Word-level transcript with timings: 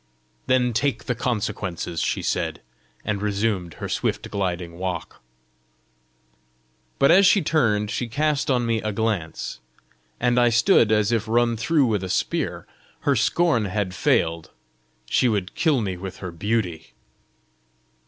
"Then 0.47 0.73
take 0.73 1.03
the 1.03 1.13
consequences," 1.13 1.99
she 2.01 2.23
said, 2.23 2.61
and 3.05 3.21
resumed 3.21 3.75
her 3.75 3.87
swift 3.87 4.31
gliding 4.31 4.79
walk. 4.79 5.21
But 6.97 7.11
as 7.11 7.27
she 7.27 7.43
turned 7.43 7.91
she 7.91 8.07
cast 8.07 8.49
on 8.49 8.65
me 8.65 8.81
a 8.81 8.91
glance, 8.91 9.59
and 10.19 10.39
I 10.39 10.49
stood 10.49 10.91
as 10.91 11.11
if 11.11 11.27
run 11.27 11.55
through 11.55 11.85
with 11.85 12.03
a 12.03 12.09
spear. 12.09 12.65
Her 13.01 13.15
scorn 13.15 13.65
had 13.65 13.93
failed: 13.93 14.49
she 15.07 15.27
would 15.29 15.53
kill 15.53 15.81
me 15.81 15.97
with 15.97 16.17
her 16.17 16.31
beauty! 16.31 16.93